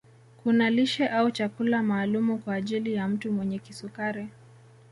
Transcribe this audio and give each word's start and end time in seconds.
Kuna 0.43 0.69
lishe 0.69 1.07
au 1.07 1.31
chakula 1.31 1.83
maalumu 1.83 2.37
kwa 2.37 2.53
ajili 2.55 2.93
ya 2.93 3.07
mtu 3.07 3.31
mwenye 3.31 3.59
kisukari 3.59 4.27